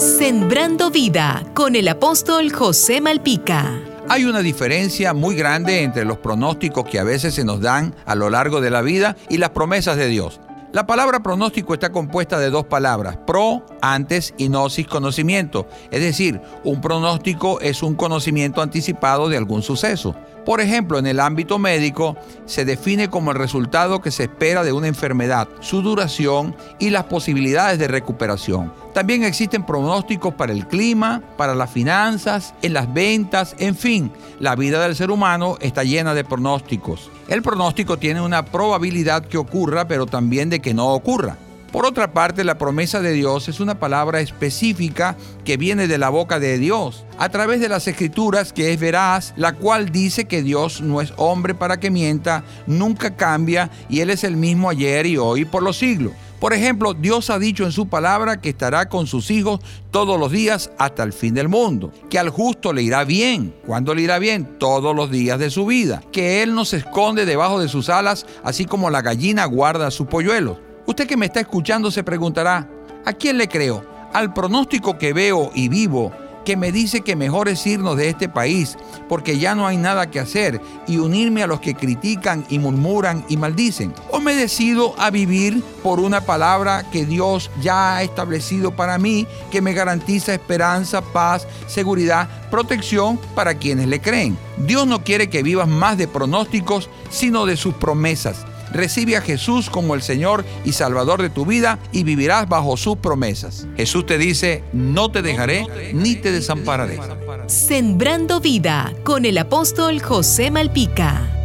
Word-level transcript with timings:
Sembrando 0.00 0.90
vida 0.90 1.44
con 1.52 1.76
el 1.76 1.86
apóstol 1.86 2.50
José 2.50 3.02
Malpica. 3.02 3.78
Hay 4.08 4.24
una 4.24 4.40
diferencia 4.40 5.12
muy 5.12 5.36
grande 5.36 5.82
entre 5.82 6.06
los 6.06 6.16
pronósticos 6.16 6.86
que 6.86 6.98
a 6.98 7.04
veces 7.04 7.34
se 7.34 7.44
nos 7.44 7.60
dan 7.60 7.94
a 8.06 8.14
lo 8.14 8.30
largo 8.30 8.62
de 8.62 8.70
la 8.70 8.80
vida 8.80 9.18
y 9.28 9.36
las 9.36 9.50
promesas 9.50 9.98
de 9.98 10.06
Dios. 10.06 10.40
La 10.72 10.86
palabra 10.86 11.20
pronóstico 11.20 11.74
está 11.74 11.90
compuesta 11.90 12.38
de 12.38 12.48
dos 12.48 12.64
palabras, 12.64 13.16
pro, 13.26 13.66
antes 13.82 14.34
y 14.38 14.46
gnosis, 14.46 14.86
conocimiento. 14.86 15.66
Es 15.90 16.00
decir, 16.00 16.40
un 16.62 16.80
pronóstico 16.80 17.60
es 17.60 17.82
un 17.82 17.96
conocimiento 17.96 18.62
anticipado 18.62 19.28
de 19.28 19.36
algún 19.36 19.62
suceso. 19.62 20.14
Por 20.44 20.60
ejemplo, 20.60 20.98
en 20.98 21.06
el 21.06 21.20
ámbito 21.20 21.58
médico 21.58 22.16
se 22.46 22.64
define 22.64 23.10
como 23.10 23.32
el 23.32 23.36
resultado 23.36 24.00
que 24.00 24.10
se 24.10 24.24
espera 24.24 24.62
de 24.62 24.72
una 24.72 24.86
enfermedad, 24.86 25.48
su 25.60 25.82
duración 25.82 26.56
y 26.78 26.90
las 26.90 27.04
posibilidades 27.04 27.78
de 27.78 27.88
recuperación. 27.88 28.72
También 28.94 29.22
existen 29.22 29.66
pronósticos 29.66 30.34
para 30.34 30.52
el 30.52 30.66
clima, 30.66 31.22
para 31.36 31.54
las 31.54 31.70
finanzas, 31.70 32.54
en 32.62 32.72
las 32.72 32.92
ventas, 32.92 33.54
en 33.58 33.76
fin, 33.76 34.12
la 34.38 34.56
vida 34.56 34.80
del 34.82 34.96
ser 34.96 35.10
humano 35.10 35.56
está 35.60 35.84
llena 35.84 36.14
de 36.14 36.24
pronósticos. 36.24 37.10
El 37.28 37.42
pronóstico 37.42 37.96
tiene 37.96 38.20
una 38.20 38.44
probabilidad 38.44 39.24
que 39.24 39.38
ocurra, 39.38 39.86
pero 39.86 40.06
también 40.06 40.50
de 40.50 40.59
que 40.60 40.74
no 40.74 40.92
ocurra. 40.94 41.36
Por 41.72 41.86
otra 41.86 42.12
parte, 42.12 42.42
la 42.42 42.58
promesa 42.58 43.00
de 43.00 43.12
Dios 43.12 43.48
es 43.48 43.60
una 43.60 43.78
palabra 43.78 44.20
específica 44.20 45.16
que 45.44 45.56
viene 45.56 45.86
de 45.86 45.98
la 45.98 46.08
boca 46.08 46.40
de 46.40 46.58
Dios, 46.58 47.04
a 47.16 47.28
través 47.28 47.60
de 47.60 47.68
las 47.68 47.86
escrituras 47.86 48.52
que 48.52 48.72
es 48.72 48.80
veraz, 48.80 49.34
la 49.36 49.52
cual 49.52 49.90
dice 49.90 50.24
que 50.24 50.42
Dios 50.42 50.80
no 50.80 51.00
es 51.00 51.12
hombre 51.16 51.54
para 51.54 51.78
que 51.78 51.92
mienta, 51.92 52.42
nunca 52.66 53.14
cambia 53.14 53.70
y 53.88 54.00
Él 54.00 54.10
es 54.10 54.24
el 54.24 54.36
mismo 54.36 54.68
ayer 54.68 55.06
y 55.06 55.16
hoy 55.16 55.44
por 55.44 55.62
los 55.62 55.78
siglos. 55.78 56.12
Por 56.40 56.54
ejemplo, 56.54 56.94
Dios 56.94 57.28
ha 57.28 57.38
dicho 57.38 57.64
en 57.64 57.72
su 57.72 57.88
palabra 57.88 58.40
que 58.40 58.48
estará 58.48 58.88
con 58.88 59.06
sus 59.06 59.30
hijos 59.30 59.60
todos 59.90 60.18
los 60.18 60.32
días 60.32 60.70
hasta 60.78 61.02
el 61.02 61.12
fin 61.12 61.34
del 61.34 61.50
mundo, 61.50 61.92
que 62.08 62.18
al 62.18 62.30
justo 62.30 62.72
le 62.72 62.82
irá 62.82 63.04
bien. 63.04 63.54
¿Cuándo 63.66 63.94
le 63.94 64.02
irá 64.02 64.18
bien? 64.18 64.58
Todos 64.58 64.96
los 64.96 65.10
días 65.10 65.38
de 65.38 65.50
su 65.50 65.66
vida, 65.66 66.02
que 66.10 66.42
Él 66.42 66.54
no 66.54 66.64
se 66.64 66.78
esconde 66.78 67.26
debajo 67.26 67.60
de 67.60 67.68
sus 67.68 67.90
alas, 67.90 68.24
así 68.42 68.64
como 68.64 68.88
la 68.88 69.02
gallina 69.02 69.44
guarda 69.44 69.90
su 69.90 70.06
polluelo. 70.06 70.58
Usted 70.86 71.06
que 71.06 71.18
me 71.18 71.26
está 71.26 71.40
escuchando 71.40 71.90
se 71.90 72.04
preguntará, 72.04 72.66
¿a 73.04 73.12
quién 73.12 73.36
le 73.36 73.46
creo? 73.46 73.84
¿Al 74.14 74.32
pronóstico 74.32 74.96
que 74.96 75.12
veo 75.12 75.50
y 75.54 75.68
vivo 75.68 76.10
que 76.44 76.56
me 76.56 76.72
dice 76.72 77.02
que 77.02 77.16
mejor 77.16 77.48
es 77.48 77.66
irnos 77.66 77.96
de 77.96 78.08
este 78.08 78.28
país 78.28 78.76
porque 79.08 79.38
ya 79.38 79.54
no 79.54 79.66
hay 79.66 79.76
nada 79.76 80.10
que 80.10 80.20
hacer 80.20 80.60
y 80.86 80.98
unirme 80.98 81.42
a 81.42 81.46
los 81.46 81.60
que 81.60 81.74
critican 81.74 82.44
y 82.48 82.58
murmuran 82.58 83.24
y 83.28 83.36
maldicen? 83.36 83.92
¿O 84.10 84.20
me 84.20 84.34
decido 84.34 84.94
a 84.98 85.10
vivir 85.10 85.62
por 85.82 86.00
una 86.00 86.20
palabra 86.20 86.84
que 86.90 87.06
Dios 87.06 87.50
ya 87.60 87.96
ha 87.96 88.02
establecido 88.02 88.74
para 88.74 88.98
mí 88.98 89.26
que 89.50 89.62
me 89.62 89.72
garantiza 89.72 90.34
esperanza, 90.34 91.02
paz, 91.02 91.46
seguridad, 91.66 92.28
protección 92.50 93.18
para 93.34 93.54
quienes 93.54 93.88
le 93.88 94.00
creen? 94.00 94.38
Dios 94.58 94.86
no 94.86 95.02
quiere 95.02 95.30
que 95.30 95.42
vivas 95.42 95.68
más 95.68 95.96
de 95.98 96.08
pronósticos, 96.08 96.88
sino 97.10 97.46
de 97.46 97.56
sus 97.56 97.74
promesas. 97.74 98.46
Recibe 98.72 99.16
a 99.16 99.20
Jesús 99.20 99.70
como 99.70 99.94
el 99.94 100.02
Señor 100.02 100.44
y 100.64 100.72
Salvador 100.72 101.22
de 101.22 101.30
tu 101.30 101.46
vida 101.46 101.78
y 101.92 102.04
vivirás 102.04 102.48
bajo 102.48 102.76
sus 102.76 102.96
promesas. 102.96 103.66
Jesús 103.76 104.06
te 104.06 104.18
dice, 104.18 104.64
no 104.72 105.10
te 105.10 105.22
dejaré 105.22 105.66
ni 105.92 106.16
te 106.16 106.32
desampararé. 106.32 106.98
Sembrando 107.46 108.40
vida 108.40 108.92
con 109.04 109.24
el 109.24 109.38
apóstol 109.38 110.00
José 110.00 110.50
Malpica. 110.50 111.39